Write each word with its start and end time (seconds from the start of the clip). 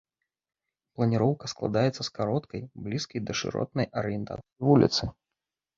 Планіроўка 0.99 1.45
складаецца 1.53 1.97
з 2.03 2.07
кароткай, 2.17 2.61
блізкай 2.87 3.19
да 3.29 3.39
шыротнай 3.45 3.85
арыентацыі 4.03 4.53
вуліцы. 4.73 5.03